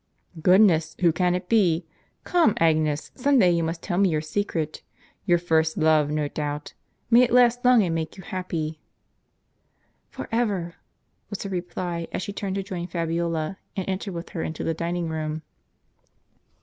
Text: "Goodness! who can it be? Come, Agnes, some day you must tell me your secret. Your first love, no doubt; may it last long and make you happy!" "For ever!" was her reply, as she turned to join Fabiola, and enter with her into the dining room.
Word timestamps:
"Goodness! 0.49 0.95
who 1.01 1.11
can 1.13 1.35
it 1.35 1.47
be? 1.47 1.85
Come, 2.23 2.55
Agnes, 2.57 3.11
some 3.13 3.37
day 3.37 3.51
you 3.51 3.63
must 3.63 3.83
tell 3.83 3.99
me 3.99 4.09
your 4.09 4.19
secret. 4.19 4.81
Your 5.27 5.37
first 5.37 5.77
love, 5.77 6.09
no 6.09 6.27
doubt; 6.27 6.73
may 7.11 7.21
it 7.21 7.31
last 7.31 7.63
long 7.63 7.83
and 7.83 7.93
make 7.93 8.17
you 8.17 8.23
happy!" 8.23 8.79
"For 10.09 10.27
ever!" 10.31 10.73
was 11.29 11.43
her 11.43 11.49
reply, 11.51 12.07
as 12.11 12.23
she 12.23 12.33
turned 12.33 12.55
to 12.55 12.63
join 12.63 12.87
Fabiola, 12.87 13.59
and 13.75 13.87
enter 13.87 14.11
with 14.11 14.29
her 14.29 14.41
into 14.41 14.63
the 14.63 14.73
dining 14.73 15.07
room. 15.07 15.43